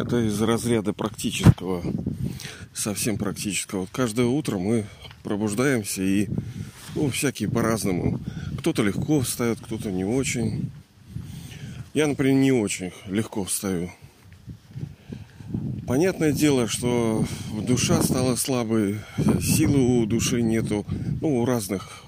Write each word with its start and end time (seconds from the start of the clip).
Это 0.00 0.26
из 0.26 0.40
разряда 0.40 0.94
практического, 0.94 1.82
совсем 2.72 3.18
практического. 3.18 3.80
Вот 3.80 3.90
каждое 3.92 4.24
утро 4.24 4.56
мы 4.56 4.86
пробуждаемся 5.22 6.02
и 6.02 6.26
ну, 6.94 7.10
всякие 7.10 7.50
по-разному. 7.50 8.18
Кто-то 8.58 8.82
легко 8.82 9.20
встает, 9.20 9.58
кто-то 9.60 9.92
не 9.92 10.06
очень. 10.06 10.70
Я, 11.92 12.06
например, 12.06 12.40
не 12.40 12.50
очень 12.50 12.92
легко 13.08 13.44
встаю. 13.44 13.90
Понятное 15.86 16.32
дело, 16.32 16.66
что 16.66 17.26
душа 17.52 18.02
стала 18.02 18.36
слабой, 18.36 19.00
силы 19.42 20.00
у 20.00 20.06
души 20.06 20.40
нету, 20.40 20.86
ну, 21.20 21.42
у 21.42 21.44
разных, 21.44 22.04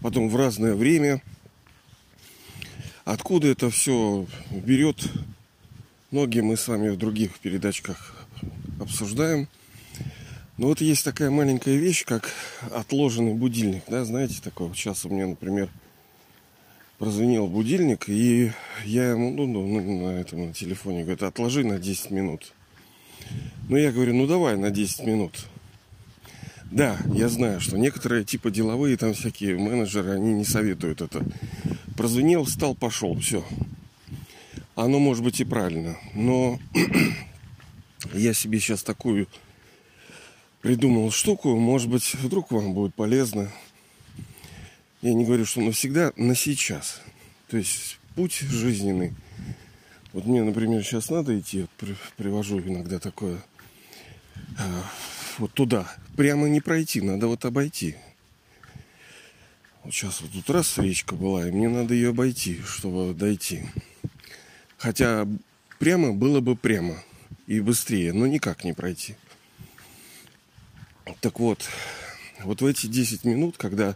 потом 0.00 0.28
в 0.28 0.36
разное 0.36 0.74
время. 0.74 1.22
Откуда 3.06 3.48
это 3.48 3.70
все 3.70 4.26
берет, 4.50 5.08
многие 6.10 6.40
мы 6.40 6.56
с 6.56 6.66
вами 6.68 6.88
в 6.88 6.96
других 6.96 7.38
передачках 7.38 8.26
обсуждаем. 8.80 9.48
Но 10.58 10.66
вот 10.66 10.80
есть 10.80 11.04
такая 11.04 11.30
маленькая 11.30 11.76
вещь, 11.76 12.04
как 12.04 12.30
отложенный 12.70 13.34
будильник, 13.34 13.82
да, 13.88 14.04
знаете, 14.04 14.40
такой. 14.42 14.74
Сейчас 14.74 15.04
у 15.06 15.08
меня, 15.08 15.26
например, 15.26 15.70
прозвенел 16.98 17.46
будильник, 17.46 18.08
и 18.08 18.52
я 18.84 19.10
ему, 19.12 19.30
ну, 19.30 19.46
ну, 19.46 20.06
на 20.06 20.20
этом 20.20 20.48
на 20.48 20.52
телефоне, 20.52 21.02
говорит, 21.02 21.22
отложи 21.22 21.64
на 21.64 21.78
10 21.78 22.10
минут. 22.10 22.52
Ну, 23.68 23.76
я 23.76 23.90
говорю, 23.92 24.14
ну 24.14 24.26
давай 24.26 24.58
на 24.58 24.70
10 24.70 25.06
минут. 25.06 25.46
Да, 26.70 26.98
я 27.14 27.28
знаю, 27.28 27.60
что 27.60 27.78
некоторые 27.78 28.24
типа 28.24 28.50
деловые, 28.50 28.96
там 28.96 29.14
всякие 29.14 29.58
менеджеры, 29.58 30.12
они 30.12 30.34
не 30.34 30.44
советуют 30.44 31.00
это. 31.00 31.24
Прозвенел, 31.96 32.44
встал, 32.44 32.74
пошел, 32.74 33.18
все. 33.18 33.44
Оно 34.80 34.98
может 34.98 35.22
быть 35.22 35.38
и 35.40 35.44
правильно, 35.44 35.98
но 36.14 36.58
я 38.14 38.32
себе 38.32 38.58
сейчас 38.58 38.82
такую 38.82 39.28
придумал 40.62 41.10
штуку, 41.10 41.54
может 41.54 41.90
быть, 41.90 42.14
вдруг 42.14 42.50
вам 42.50 42.72
будет 42.72 42.94
полезно. 42.94 43.50
Я 45.02 45.12
не 45.12 45.26
говорю, 45.26 45.44
что 45.44 45.60
навсегда, 45.60 46.14
на 46.16 46.34
сейчас. 46.34 47.02
То 47.48 47.58
есть 47.58 47.98
путь 48.14 48.38
жизненный. 48.38 49.12
Вот 50.14 50.24
мне, 50.24 50.42
например, 50.42 50.82
сейчас 50.82 51.10
надо 51.10 51.38
идти, 51.38 51.66
привожу 52.16 52.58
иногда 52.60 52.98
такое 52.98 53.38
а, 54.58 54.82
вот 55.36 55.52
туда. 55.52 55.94
Прямо 56.16 56.48
не 56.48 56.62
пройти, 56.62 57.02
надо 57.02 57.26
вот 57.26 57.44
обойти. 57.44 57.96
Вот 59.84 59.92
сейчас 59.92 60.22
вот 60.22 60.32
тут 60.32 60.48
раз 60.48 60.78
речка 60.78 61.16
была, 61.16 61.46
и 61.46 61.50
мне 61.50 61.68
надо 61.68 61.92
ее 61.92 62.10
обойти, 62.10 62.62
чтобы 62.62 63.12
дойти. 63.12 63.64
Хотя 64.80 65.28
прямо 65.78 66.14
было 66.14 66.40
бы 66.40 66.56
прямо 66.56 66.96
и 67.46 67.60
быстрее, 67.60 68.14
но 68.14 68.26
никак 68.26 68.64
не 68.64 68.72
пройти. 68.72 69.14
Так 71.20 71.38
вот, 71.38 71.68
вот 72.42 72.62
в 72.62 72.66
эти 72.66 72.86
10 72.86 73.24
минут, 73.26 73.58
когда 73.58 73.94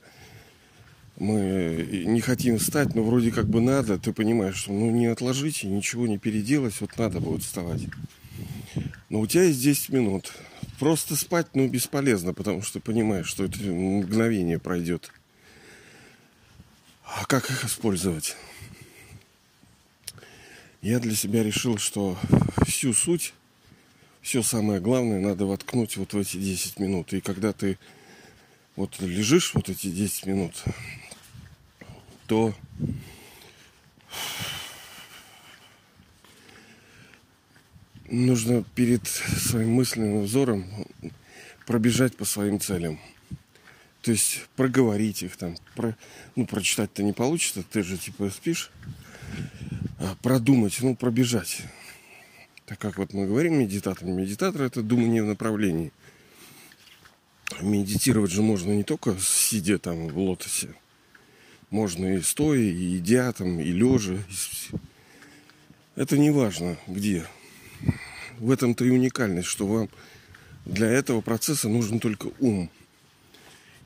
мы 1.16 1.88
не 2.06 2.20
хотим 2.20 2.58
встать, 2.58 2.94
но 2.94 3.02
вроде 3.02 3.30
как 3.30 3.48
бы 3.48 3.62
надо, 3.62 3.98
ты 3.98 4.12
понимаешь, 4.12 4.56
что 4.56 4.72
ну 4.72 4.90
не 4.90 5.06
отложите, 5.06 5.68
ничего 5.68 6.06
не 6.06 6.18
переделать, 6.18 6.78
вот 6.82 6.98
надо 6.98 7.18
будет 7.18 7.44
вставать. 7.44 7.80
Но 9.08 9.20
у 9.20 9.26
тебя 9.26 9.44
есть 9.44 9.62
10 9.62 9.88
минут. 9.88 10.34
Просто 10.78 11.16
спать, 11.16 11.46
ну, 11.54 11.66
бесполезно, 11.66 12.34
потому 12.34 12.60
что 12.60 12.80
понимаешь, 12.80 13.26
что 13.26 13.44
это 13.44 13.58
мгновение 13.58 14.58
пройдет. 14.58 15.10
А 17.06 17.24
как 17.24 17.48
их 17.48 17.64
использовать? 17.64 18.36
Я 20.84 21.00
для 21.00 21.16
себя 21.16 21.42
решил, 21.42 21.78
что 21.78 22.18
всю 22.66 22.92
суть, 22.92 23.32
все 24.20 24.42
самое 24.42 24.80
главное 24.80 25.18
надо 25.18 25.46
воткнуть 25.46 25.96
вот 25.96 26.12
в 26.12 26.18
эти 26.18 26.36
10 26.36 26.78
минут. 26.78 27.14
И 27.14 27.22
когда 27.22 27.54
ты 27.54 27.78
вот 28.76 29.00
лежишь 29.00 29.54
вот 29.54 29.70
эти 29.70 29.90
10 29.90 30.26
минут, 30.26 30.62
то 32.26 32.54
нужно 38.10 38.62
перед 38.74 39.06
своим 39.06 39.70
мысленным 39.70 40.24
взором 40.24 40.66
пробежать 41.64 42.14
по 42.14 42.26
своим 42.26 42.60
целям. 42.60 43.00
То 44.02 44.10
есть 44.10 44.46
проговорить 44.54 45.22
их 45.22 45.38
там. 45.38 45.56
Про, 45.76 45.96
ну, 46.36 46.46
прочитать-то 46.46 47.02
не 47.02 47.14
получится, 47.14 47.62
ты 47.62 47.82
же 47.82 47.96
типа 47.96 48.28
спишь. 48.28 48.70
А 50.04 50.16
продумать, 50.16 50.76
ну, 50.82 50.94
пробежать. 50.94 51.62
Так 52.66 52.78
как 52.78 52.98
вот 52.98 53.14
мы 53.14 53.26
говорим 53.26 53.58
медитатор. 53.58 54.06
Медитатор 54.06 54.60
это 54.60 54.82
думание 54.82 55.22
в 55.22 55.26
направлении. 55.26 55.92
Медитировать 57.62 58.30
же 58.30 58.42
можно 58.42 58.72
не 58.72 58.82
только 58.82 59.16
сидя 59.18 59.78
там 59.78 60.08
в 60.08 60.18
лотосе. 60.18 60.74
Можно 61.70 62.16
и 62.16 62.20
стоя, 62.20 62.60
и 62.60 62.98
идя 62.98 63.32
там, 63.32 63.58
и 63.60 63.70
лежа. 63.72 64.18
Это 65.96 66.18
не 66.18 66.30
важно 66.30 66.76
где 66.86 67.24
в 68.38 68.50
этом-то 68.50 68.84
и 68.84 68.90
уникальность, 68.90 69.48
что 69.48 69.66
вам 69.66 69.88
для 70.66 70.90
этого 70.90 71.22
процесса 71.22 71.70
нужен 71.70 71.98
только 71.98 72.30
ум. 72.40 72.68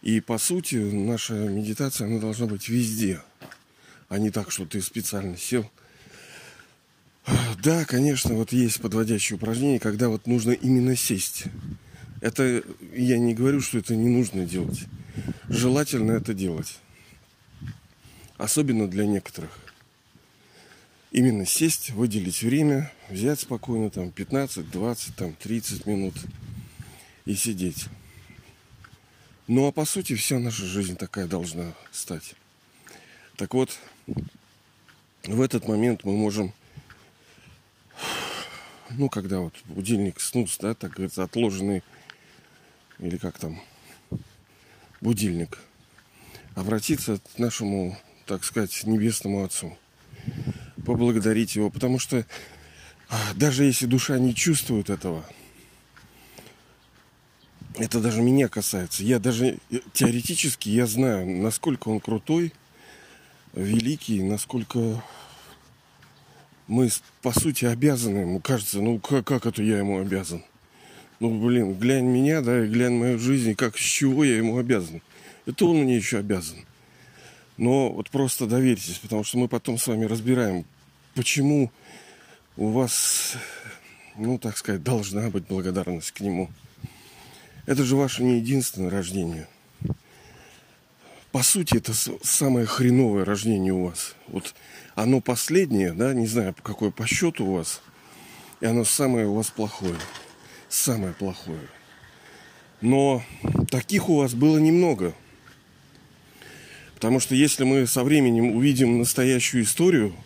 И 0.03 0.19
по 0.19 0.39
сути 0.39 0.77
наша 0.77 1.35
медитация, 1.35 2.09
она 2.09 2.19
должна 2.19 2.47
быть 2.47 2.69
везде, 2.69 3.23
а 4.09 4.19
не 4.19 4.31
так, 4.31 4.51
что 4.51 4.67
ты 4.67 4.83
специально 4.83 5.37
сел. 5.37 5.71
Да, 7.63 7.85
конечно, 7.85 8.35
вот 8.35 8.53
есть 8.53 8.81
подводящие 8.81 9.37
упражнения, 9.37 9.79
когда 9.79 10.09
вот 10.09 10.27
нужно 10.27 10.53
именно 10.53 10.97
сесть. 10.97 11.45
Это 12.21 12.63
я 12.95 13.19
не 13.19 13.35
говорю, 13.35 13.61
что 13.61 13.79
это 13.79 13.95
не 13.95 14.09
нужно 14.09 14.47
делать. 14.47 14.85
Желательно 15.49 16.13
это 16.13 16.35
делать. 16.35 16.79
Особенно 18.37 18.89
для 18.89 19.07
некоторых 19.07 19.51
именно 21.11 21.47
сесть, 21.47 21.91
выделить 21.91 22.43
время, 22.43 22.93
взять 23.09 23.41
спокойно 23.41 23.91
там 23.91 24.11
15, 24.11 24.71
20, 24.71 25.17
там 25.17 25.35
30 25.35 25.87
минут 25.87 26.15
и 27.25 27.35
сидеть. 27.35 27.87
Ну 29.47 29.67
а 29.67 29.73
по 29.73 29.85
сути 29.85 30.15
вся 30.15 30.39
наша 30.39 30.65
жизнь 30.65 30.97
такая 30.97 31.27
должна 31.27 31.73
стать. 31.91 32.35
Так 33.37 33.55
вот, 33.55 33.79
в 35.25 35.41
этот 35.41 35.67
момент 35.67 36.05
мы 36.05 36.13
можем, 36.13 36.53
ну 38.91 39.09
когда 39.09 39.41
вот 39.41 39.55
будильник 39.67 40.21
снус, 40.21 40.59
да, 40.59 40.75
так 40.75 40.93
говорится, 40.93 41.23
отложенный, 41.23 41.83
или 42.99 43.17
как 43.17 43.39
там, 43.39 43.61
будильник, 45.01 45.59
обратиться 46.55 47.19
к 47.19 47.39
нашему, 47.39 47.97
так 48.27 48.45
сказать, 48.45 48.85
небесному 48.85 49.45
Отцу 49.45 49.77
поблагодарить 50.85 51.55
его, 51.55 51.71
потому 51.71 51.99
что 51.99 52.25
а, 53.09 53.17
даже 53.35 53.65
если 53.65 53.87
душа 53.87 54.19
не 54.19 54.35
чувствует 54.35 54.91
этого, 54.91 55.25
это 57.77 58.01
даже 58.01 58.23
меня 58.23 58.49
касается. 58.49 59.05
Я 59.05 59.19
даже 59.19 59.59
э, 59.71 59.81
теоретически 59.93 60.69
я 60.69 60.87
знаю, 60.87 61.27
насколько 61.27 61.89
он 61.89 62.01
крутой, 62.01 62.53
великий, 63.55 64.23
насколько 64.23 65.03
мы 66.69 66.91
по 67.23 67.33
сути 67.33 67.65
обязаны 67.65 68.19
ему. 68.19 68.41
Кажется, 68.41 68.81
ну 68.81 69.01
как, 69.01 69.27
как 69.27 69.47
это 69.47 69.63
я 69.63 69.79
ему 69.79 69.99
обязан? 69.99 70.45
Ну, 71.19 71.45
блин, 71.45 71.75
глянь 71.75 72.05
меня, 72.05 72.43
да, 72.43 72.65
и 72.65 72.69
глянь 72.69 72.93
мою 72.93 73.19
жизнь, 73.19 73.57
как 73.57 73.77
с 73.77 73.81
чего 73.81 74.23
я 74.23 74.37
ему 74.37 74.59
обязан. 74.59 75.03
Это 75.47 75.65
он 75.65 75.79
мне 75.79 75.97
еще 75.97 76.19
обязан. 76.19 76.59
Но 77.57 77.91
вот 77.91 78.11
просто 78.11 78.47
доверьтесь, 78.47 78.99
потому 78.99 79.25
что 79.25 79.39
мы 79.39 79.49
потом 79.49 79.79
с 79.79 79.87
вами 79.89 80.05
разбираем, 80.05 80.65
почему 81.17 81.73
у 82.57 82.69
вас, 82.69 83.35
ну, 84.17 84.39
так 84.39 84.57
сказать, 84.57 84.85
должна 84.85 85.29
быть 85.31 85.47
благодарность 85.49 86.13
к 86.13 86.21
нему. 86.21 86.51
Это 87.67 87.83
же 87.83 87.97
ваше 87.97 88.23
не 88.23 88.37
единственное 88.37 88.91
рождение. 88.91 89.49
По 91.33 91.43
сути, 91.43 91.77
это 91.77 91.93
самое 92.23 92.67
хреновое 92.67 93.25
рождение 93.25 93.73
у 93.73 93.87
вас. 93.87 94.15
Вот 94.29 94.55
оно 94.95 95.21
последнее, 95.21 95.93
да, 95.93 96.15
не 96.15 96.27
знаю, 96.27 96.55
какое 96.63 96.91
по 96.91 97.07
счету 97.07 97.47
у 97.47 97.55
вас, 97.55 97.83
и 98.61 98.67
оно 98.67 98.85
самое 98.85 99.27
у 99.27 99.35
вас 99.35 99.51
плохое. 99.51 99.97
Самое 100.69 101.13
плохое. 101.13 101.69
Но 102.81 103.23
таких 103.71 104.09
у 104.09 104.17
вас 104.17 104.35
было 104.35 104.59
немного. 104.59 105.15
Потому 106.95 107.21
что 107.21 107.35
если 107.35 107.65
мы 107.65 107.87
со 107.87 108.05
временем 108.05 108.57
увидим 108.57 108.99
настоящую 108.99 109.65
историю– 109.65 110.15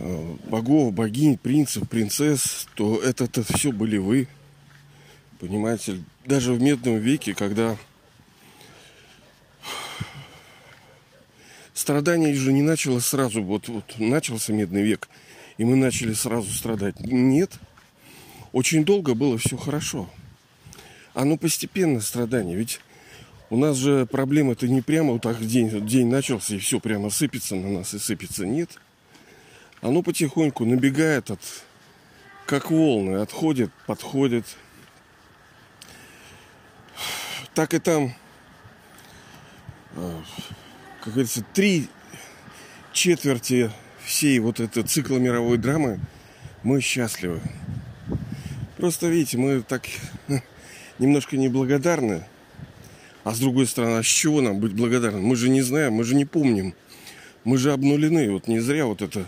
Э, 0.00 0.36
богов, 0.48 0.92
богинь, 0.94 1.36
принцев, 1.36 1.88
принцесс, 1.88 2.68
то 2.76 3.00
это-то 3.02 3.42
все 3.42 3.72
были 3.72 3.98
вы. 3.98 4.28
Понимаете, 5.40 5.98
даже 6.24 6.52
в 6.52 6.62
медном 6.62 6.98
веке, 6.98 7.34
когда 7.34 7.76
страдание 11.78 12.34
же 12.34 12.52
не 12.52 12.62
началось 12.62 13.06
сразу, 13.06 13.42
вот, 13.42 13.68
вот 13.68 13.98
начался 13.98 14.52
медный 14.52 14.82
век, 14.82 15.08
и 15.58 15.64
мы 15.64 15.76
начали 15.76 16.12
сразу 16.12 16.50
страдать. 16.50 16.98
Нет. 17.00 17.52
Очень 18.52 18.84
долго 18.84 19.14
было 19.14 19.38
все 19.38 19.56
хорошо. 19.56 20.10
Оно 21.14 21.36
постепенно 21.36 22.00
страдание. 22.00 22.56
Ведь 22.56 22.80
у 23.50 23.56
нас 23.56 23.76
же 23.76 24.06
проблема 24.06 24.52
это 24.52 24.66
не 24.66 24.82
прямо 24.82 25.12
вот 25.12 25.22
так 25.22 25.44
день, 25.44 25.86
день 25.86 26.08
начался 26.08 26.56
и 26.56 26.58
все 26.58 26.80
прямо 26.80 27.10
сыпется 27.10 27.54
на 27.54 27.68
нас 27.68 27.94
и 27.94 27.98
сыпется. 27.98 28.46
Нет. 28.46 28.70
Оно 29.80 30.02
потихоньку 30.02 30.64
набегает 30.64 31.30
от 31.30 31.40
как 32.46 32.70
волны, 32.70 33.16
отходит, 33.16 33.70
подходит. 33.86 34.44
Так 37.54 37.74
и 37.74 37.78
там, 37.78 38.14
а, 39.94 40.22
как 41.00 41.12
говорится, 41.12 41.44
три 41.54 41.88
четверти 42.92 43.70
всей 44.04 44.38
вот 44.38 44.60
этой 44.60 44.82
цикла 44.82 45.18
мировой 45.18 45.58
драмы 45.58 46.00
мы 46.62 46.80
счастливы. 46.80 47.40
Просто, 48.76 49.08
видите, 49.08 49.38
мы 49.38 49.62
так 49.62 49.86
немножко 50.98 51.36
неблагодарны. 51.36 52.24
А 53.24 53.34
с 53.34 53.40
другой 53.40 53.66
стороны, 53.66 53.98
а 53.98 54.02
с 54.02 54.06
чего 54.06 54.40
нам 54.40 54.58
быть 54.60 54.72
благодарным? 54.72 55.22
Мы 55.22 55.36
же 55.36 55.50
не 55.50 55.62
знаем, 55.62 55.94
мы 55.94 56.04
же 56.04 56.14
не 56.14 56.24
помним. 56.24 56.74
Мы 57.44 57.58
же 57.58 57.72
обнулены. 57.72 58.30
Вот 58.30 58.48
не 58.48 58.60
зря 58.60 58.86
вот 58.86 59.02
это 59.02 59.26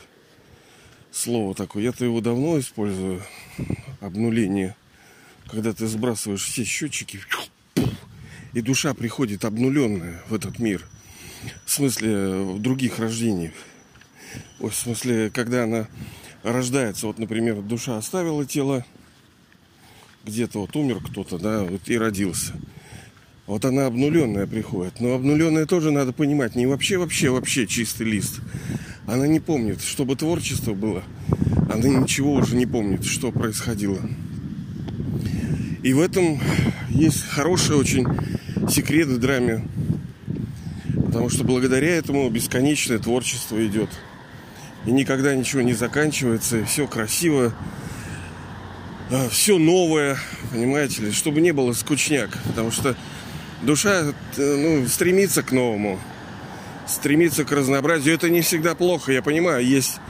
слово 1.11 1.55
такое. 1.55 1.83
Я-то 1.83 2.05
его 2.05 2.21
давно 2.21 2.59
использую. 2.59 3.23
Обнуление. 4.01 4.77
Когда 5.51 5.73
ты 5.73 5.87
сбрасываешь 5.87 6.45
все 6.45 6.65
счетчики, 6.65 7.21
и 8.53 8.61
душа 8.61 8.95
приходит 8.95 9.45
обнуленная 9.45 10.23
в 10.29 10.35
этот 10.35 10.59
мир. 10.59 10.87
В 11.65 11.71
смысле, 11.71 12.43
в 12.43 12.61
других 12.61 12.99
рождениях. 12.99 13.53
Ой, 14.61 14.71
в 14.71 14.75
смысле, 14.75 15.31
когда 15.31 15.65
она 15.65 15.89
рождается, 16.43 17.07
вот, 17.07 17.19
например, 17.19 17.61
душа 17.63 17.97
оставила 17.97 18.45
тело, 18.45 18.85
где-то 20.25 20.61
вот 20.61 20.77
умер 20.77 21.01
кто-то, 21.01 21.39
да, 21.39 21.65
вот 21.65 21.89
и 21.89 21.97
родился. 21.97 22.55
Вот 23.47 23.65
она 23.65 23.87
обнуленная 23.87 24.47
приходит. 24.47 25.01
Но 25.01 25.15
обнуленная 25.15 25.67
тоже 25.67 25.91
надо 25.91 26.13
понимать, 26.13 26.55
не 26.55 26.67
вообще, 26.67 26.99
вообще, 26.99 27.31
вообще 27.31 27.67
чистый 27.67 28.07
лист. 28.07 28.41
Она 29.07 29.27
не 29.27 29.41
помнит, 29.41 29.83
чтобы 29.83 30.15
творчество 30.15 30.73
было. 30.73 31.03
Она 31.69 31.89
ничего 31.89 32.35
уже 32.35 32.55
не 32.55 32.67
помнит, 32.67 33.05
что 33.05 33.33
происходило. 33.33 33.99
И 35.83 35.93
в 35.93 36.01
этом 36.01 36.41
есть 36.91 37.23
хороший 37.25 37.75
очень 37.75 38.07
секрет 38.69 39.09
в 39.09 39.19
драме. 39.19 39.67
Потому 41.11 41.29
что 41.29 41.43
благодаря 41.43 41.97
этому 41.97 42.31
бесконечное 42.31 43.01
творчество 43.01 43.67
идет. 43.67 43.91
И 44.87 44.93
никогда 44.93 45.35
ничего 45.35 45.61
не 45.61 45.73
заканчивается, 45.73 46.59
и 46.59 46.65
все 46.65 46.87
красиво, 46.87 47.53
а, 49.11 49.29
все 49.29 49.59
новое, 49.59 50.17
понимаете 50.53 51.03
ли, 51.03 51.11
чтобы 51.11 51.41
не 51.41 51.51
было 51.51 51.73
скучняк. 51.73 52.31
Потому 52.47 52.71
что 52.71 52.95
душа 53.63 54.13
ну, 54.37 54.87
стремится 54.87 55.43
к 55.43 55.51
новому 55.51 55.99
стремиться 56.87 57.45
к 57.45 57.53
разнообразию. 57.53 58.15
Это 58.15 58.29
не 58.29 58.41
всегда 58.41 58.75
плохо, 58.75 59.13
я 59.13 59.23
понимаю, 59.23 59.65
есть 59.65 60.01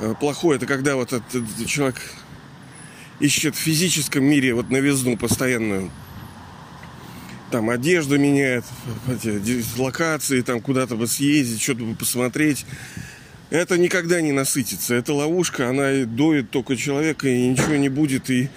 э, 0.00 0.14
плохое. 0.18 0.56
Это 0.56 0.66
когда 0.66 0.96
вот 0.96 1.12
этот 1.12 1.66
человек 1.66 2.00
ищет 3.20 3.54
в 3.54 3.58
физическом 3.58 4.24
мире 4.24 4.54
вот 4.54 4.70
новизну 4.70 5.16
постоянную. 5.16 5.90
Там 7.50 7.70
одежду 7.70 8.18
меняет, 8.18 8.64
локации, 9.76 10.40
там 10.40 10.60
куда-то 10.60 10.96
бы 10.96 11.06
съездить, 11.06 11.62
что-то 11.62 11.84
бы 11.84 11.94
посмотреть. 11.94 12.66
Это 13.50 13.78
никогда 13.78 14.20
не 14.20 14.32
насытится. 14.32 14.94
Это 14.94 15.14
ловушка, 15.14 15.68
она 15.68 15.92
и 15.92 16.04
доит 16.04 16.50
только 16.50 16.76
человека, 16.76 17.28
и 17.28 17.48
ничего 17.48 17.76
не 17.76 17.88
будет, 17.88 18.30
и 18.30 18.50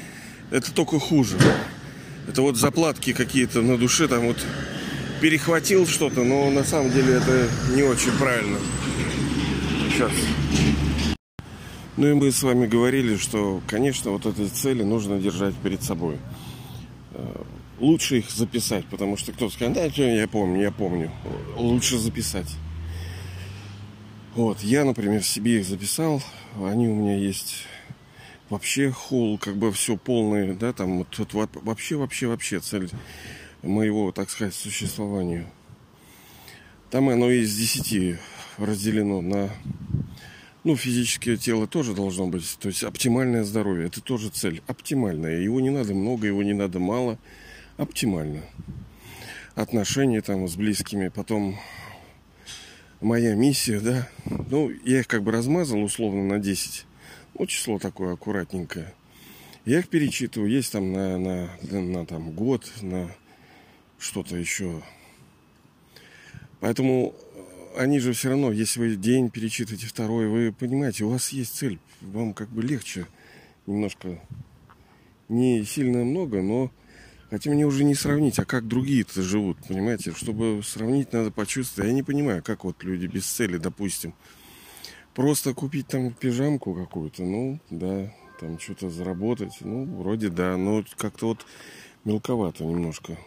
это 0.49 0.73
только 0.73 0.99
хуже. 0.99 1.37
Это 2.27 2.41
вот 2.41 2.57
заплатки 2.57 3.13
какие-то 3.13 3.61
на 3.61 3.77
душе, 3.77 4.07
там 4.07 4.25
вот 4.25 4.37
перехватил 5.21 5.85
что-то, 5.85 6.23
но 6.23 6.49
на 6.49 6.63
самом 6.63 6.91
деле 6.91 7.13
это 7.13 7.47
не 7.75 7.83
очень 7.83 8.11
правильно. 8.13 8.57
Сейчас. 9.91 10.11
Ну 11.97 12.07
и 12.07 12.13
мы 12.13 12.31
с 12.31 12.41
вами 12.41 12.65
говорили, 12.65 13.17
что, 13.17 13.61
конечно, 13.67 14.11
вот 14.11 14.25
эти 14.25 14.47
цели 14.47 14.81
нужно 14.81 15.19
держать 15.19 15.53
перед 15.55 15.83
собой. 15.83 16.17
Лучше 17.79 18.19
их 18.19 18.29
записать, 18.29 18.85
потому 18.87 19.15
что 19.15 19.31
кто-то 19.31 19.53
скажет, 19.53 19.73
да, 19.73 19.85
я 19.85 20.27
помню, 20.27 20.61
я 20.61 20.71
помню. 20.71 21.11
Лучше 21.55 21.97
записать. 21.97 22.53
Вот, 24.35 24.61
я, 24.61 24.85
например, 24.85 25.23
себе 25.23 25.59
их 25.59 25.65
записал. 25.65 26.21
Они 26.61 26.87
у 26.87 26.95
меня 26.95 27.17
есть 27.17 27.65
вообще 28.49 28.91
холл, 28.91 29.37
как 29.37 29.55
бы 29.55 29.71
все 29.71 29.95
полное, 29.95 30.53
да, 30.53 30.73
там 30.73 30.99
вот, 30.99 31.33
вот 31.33 31.49
вообще, 31.53 31.95
вообще, 31.95 32.27
вообще 32.27 32.59
цель 32.59 32.89
моего, 33.61 34.11
так 34.11 34.29
сказать, 34.29 34.53
существования. 34.53 35.49
Там 36.89 37.09
оно 37.09 37.29
из 37.29 37.55
10 37.55 38.19
разделено 38.57 39.21
на... 39.21 39.49
Ну, 40.63 40.75
физическое 40.75 41.37
тело 41.37 41.67
тоже 41.67 41.93
должно 41.93 42.27
быть. 42.27 42.57
То 42.59 42.67
есть 42.67 42.83
оптимальное 42.83 43.43
здоровье. 43.43 43.87
Это 43.87 44.01
тоже 44.01 44.29
цель. 44.29 44.61
Оптимальное. 44.67 45.39
Его 45.39 45.61
не 45.61 45.69
надо 45.69 45.93
много, 45.93 46.27
его 46.27 46.43
не 46.43 46.53
надо 46.53 46.79
мало. 46.79 47.17
Оптимально. 47.79 48.41
Отношения 49.55 50.19
там 50.19 50.49
с 50.49 50.57
близкими. 50.57 51.07
Потом 51.07 51.57
моя 52.99 53.35
миссия, 53.35 53.79
да. 53.79 54.09
Ну, 54.51 54.69
я 54.83 54.99
их 54.99 55.07
как 55.07 55.23
бы 55.23 55.31
размазал 55.31 55.81
условно 55.81 56.25
на 56.25 56.39
10. 56.39 56.85
Ну, 57.35 57.45
число 57.45 57.79
такое 57.79 58.15
аккуратненькое. 58.15 58.93
Я 59.63 59.79
их 59.79 59.87
перечитываю. 59.87 60.51
Есть 60.51 60.73
там 60.73 60.91
на, 60.91 61.17
на, 61.17 61.49
на, 61.71 61.81
на 61.81 62.05
там, 62.05 62.31
год, 62.31 62.69
на 62.81 63.15
что-то 63.97 64.35
еще. 64.35 64.83
Поэтому 66.59 67.15
э, 67.77 67.81
они 67.81 67.99
же 67.99 68.11
все 68.11 68.31
равно, 68.31 68.51
если 68.51 68.81
вы 68.81 68.97
день 68.97 69.29
перечитываете 69.29 69.87
второй, 69.87 70.27
вы 70.27 70.51
понимаете, 70.51 71.05
у 71.05 71.11
вас 71.11 71.29
есть 71.29 71.55
цель, 71.55 71.79
вам 72.01 72.33
как 72.33 72.49
бы 72.49 72.61
легче 72.61 73.05
немножко, 73.67 74.19
не 75.29 75.63
сильно 75.63 76.03
много, 76.03 76.41
но 76.41 76.71
хотя 77.29 77.51
мне 77.51 77.65
уже 77.65 77.83
не 77.83 77.95
сравнить, 77.95 78.39
а 78.39 78.45
как 78.45 78.67
другие-то 78.67 79.21
живут, 79.21 79.57
понимаете, 79.67 80.13
чтобы 80.13 80.61
сравнить, 80.63 81.13
надо 81.13 81.31
почувствовать. 81.31 81.89
Я 81.89 81.95
не 81.95 82.03
понимаю, 82.03 82.43
как 82.43 82.63
вот 82.63 82.83
люди 82.83 83.05
без 83.07 83.25
цели, 83.25 83.57
допустим, 83.57 84.13
просто 85.13 85.53
купить 85.53 85.87
там 85.87 86.13
пижамку 86.13 86.73
какую-то, 86.73 87.23
ну, 87.23 87.59
да, 87.69 88.11
там 88.39 88.59
что-то 88.59 88.89
заработать, 88.89 89.57
ну, 89.61 89.85
вроде 89.97 90.29
да, 90.29 90.57
но 90.57 90.83
как-то 90.97 91.27
вот 91.27 91.45
мелковато 92.03 92.63
немножко. 92.63 93.17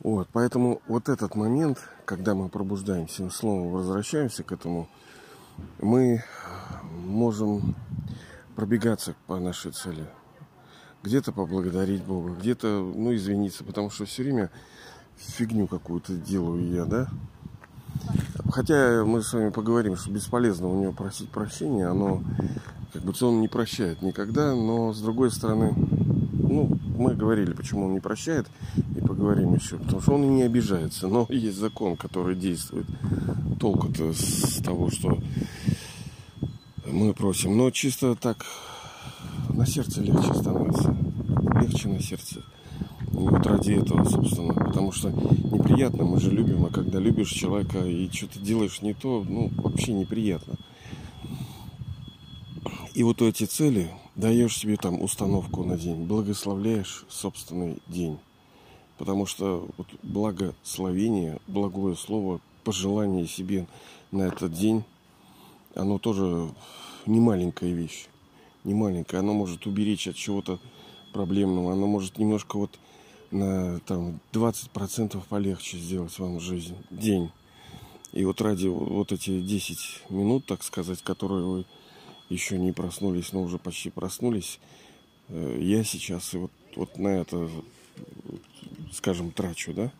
Вот, 0.00 0.28
поэтому 0.32 0.80
вот 0.86 1.08
этот 1.08 1.34
момент, 1.34 1.78
когда 2.04 2.34
мы 2.34 2.48
пробуждаемся, 2.48 3.30
снова 3.30 3.68
возвращаемся 3.68 4.44
к 4.44 4.52
этому, 4.52 4.88
мы 5.80 6.22
можем 6.92 7.74
пробегаться 8.54 9.16
по 9.26 9.40
нашей 9.40 9.72
цели. 9.72 10.06
Где-то 11.02 11.32
поблагодарить 11.32 12.02
Бога, 12.02 12.34
где-то, 12.38 12.66
ну, 12.68 13.14
извиниться, 13.14 13.64
потому 13.64 13.90
что 13.90 14.04
все 14.04 14.22
время 14.22 14.50
фигню 15.16 15.66
какую-то 15.66 16.14
делаю 16.14 16.70
я, 16.72 16.84
да? 16.84 17.08
Хотя 18.50 19.04
мы 19.04 19.22
с 19.22 19.32
вами 19.32 19.50
поговорим, 19.50 19.96
что 19.96 20.10
бесполезно 20.10 20.68
у 20.68 20.80
него 20.80 20.92
просить 20.92 21.30
прощения, 21.30 21.86
оно, 21.86 22.22
как 22.92 23.02
бы, 23.02 23.12
он 23.20 23.40
не 23.40 23.48
прощает 23.48 24.02
никогда, 24.02 24.54
но, 24.54 24.92
с 24.92 25.00
другой 25.00 25.30
стороны, 25.30 25.74
ну, 26.48 26.78
мы 26.96 27.14
говорили, 27.14 27.52
почему 27.52 27.86
он 27.86 27.92
не 27.94 28.00
прощает, 28.00 28.46
и 28.96 29.00
поговорим 29.00 29.54
еще. 29.54 29.76
Потому 29.76 30.00
что 30.00 30.14
он 30.14 30.24
и 30.24 30.28
не 30.28 30.42
обижается. 30.42 31.06
Но 31.08 31.26
есть 31.30 31.58
закон, 31.58 31.96
который 31.96 32.34
действует. 32.36 32.86
Толку-то 33.60 34.12
с 34.12 34.62
того, 34.62 34.90
что 34.90 35.18
мы 36.86 37.12
просим. 37.12 37.56
Но 37.56 37.70
чисто 37.70 38.14
так 38.14 38.44
на 39.58 39.66
сердце 39.66 40.02
легче 40.02 40.32
становится. 40.34 40.96
Легче 41.60 41.88
на 41.88 42.00
сердце. 42.00 42.44
И 43.12 43.16
вот 43.16 43.44
ради 43.44 43.72
этого, 43.72 44.04
собственно. 44.04 44.54
Потому 44.54 44.92
что 44.92 45.10
неприятно, 45.10 46.04
мы 46.04 46.20
же 46.20 46.30
любим, 46.30 46.64
а 46.64 46.70
когда 46.70 47.00
любишь 47.00 47.32
человека 47.32 47.84
и 47.84 48.08
что-то 48.08 48.38
делаешь 48.38 48.82
не 48.82 48.94
то, 48.94 49.24
ну, 49.28 49.50
вообще 49.56 49.94
неприятно. 49.94 50.54
И 52.94 53.02
вот 53.02 53.20
эти 53.20 53.46
цели, 53.46 53.90
даешь 54.14 54.56
себе 54.56 54.76
там 54.76 55.02
установку 55.02 55.64
на 55.64 55.76
день, 55.76 56.06
благословляешь 56.06 57.04
собственный 57.08 57.78
день. 57.88 58.16
Потому 58.96 59.26
что 59.26 59.68
вот 59.76 59.88
благословение, 60.04 61.40
благое 61.48 61.96
слово, 61.96 62.40
пожелание 62.62 63.26
себе 63.26 63.66
на 64.12 64.22
этот 64.22 64.52
день, 64.52 64.84
оно 65.74 65.98
тоже 65.98 66.48
не 67.06 67.18
маленькая 67.18 67.72
вещь. 67.72 68.06
Не 68.68 68.74
маленькая. 68.74 69.20
Оно 69.20 69.32
может 69.32 69.64
уберечь 69.64 70.06
от 70.08 70.16
чего-то 70.16 70.60
проблемного. 71.14 71.72
Оно 71.72 71.86
может 71.86 72.18
немножко 72.18 72.58
вот 72.58 72.78
на 73.30 73.80
там 73.80 74.20
20% 74.34 75.22
полегче 75.26 75.78
сделать 75.78 76.18
вам 76.18 76.38
жизнь, 76.38 76.76
день. 76.90 77.30
И 78.12 78.26
вот 78.26 78.42
ради 78.42 78.68
вот 78.68 79.10
эти 79.10 79.40
10 79.40 80.10
минут, 80.10 80.44
так 80.44 80.62
сказать, 80.62 81.00
которые 81.00 81.46
вы 81.46 81.64
еще 82.28 82.58
не 82.58 82.72
проснулись, 82.72 83.32
но 83.32 83.42
уже 83.42 83.56
почти 83.56 83.88
проснулись, 83.88 84.60
э, 85.28 85.58
я 85.62 85.82
сейчас 85.82 86.34
вот, 86.34 86.52
вот 86.76 86.98
на 86.98 87.08
это, 87.08 87.48
скажем, 88.92 89.30
трачу, 89.30 89.72
да? 89.72 89.90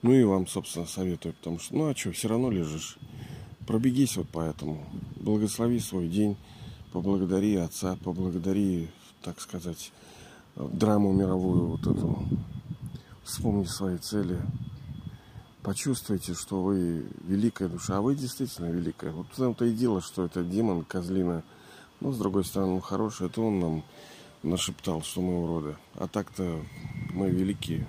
Ну 0.00 0.14
и 0.14 0.24
вам, 0.24 0.46
собственно, 0.46 0.86
советую, 0.86 1.34
потому 1.34 1.58
что, 1.58 1.76
ну 1.76 1.90
а 1.90 1.94
что, 1.94 2.12
все 2.12 2.28
равно 2.28 2.50
лежишь. 2.50 2.96
Пробегись 3.66 4.16
вот 4.16 4.30
по 4.30 4.40
этому. 4.40 4.82
Благослови 5.16 5.78
свой 5.78 6.08
день, 6.08 6.38
поблагодари 6.92 7.56
Отца, 7.56 7.96
поблагодари, 8.02 8.88
так 9.22 9.40
сказать, 9.40 9.92
драму 10.56 11.12
мировую 11.12 11.66
вот 11.66 11.80
эту. 11.80 12.24
Вспомни 13.24 13.64
свои 13.64 13.98
цели. 13.98 14.40
Почувствуйте, 15.62 16.34
что 16.34 16.62
вы 16.62 17.06
великая 17.24 17.68
душа. 17.68 17.98
А 17.98 18.00
вы 18.00 18.14
действительно 18.14 18.70
великая. 18.70 19.12
Вот 19.12 19.26
в 19.30 19.36
том-то 19.36 19.66
и 19.66 19.72
дело, 19.72 20.00
что 20.00 20.24
это 20.24 20.42
демон, 20.42 20.84
козлина. 20.84 21.42
Но, 22.00 22.12
с 22.12 22.18
другой 22.18 22.44
стороны, 22.44 22.74
он 22.74 22.80
хороший. 22.80 23.26
Это 23.26 23.42
он 23.42 23.60
нам 23.60 23.84
нашептал, 24.42 25.02
что 25.02 25.20
мы 25.20 25.44
уроды. 25.44 25.76
А 25.96 26.08
так-то 26.08 26.62
мы 27.12 27.28
великие. 27.30 27.86